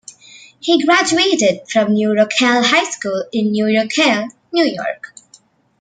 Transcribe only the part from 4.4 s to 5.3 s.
New York.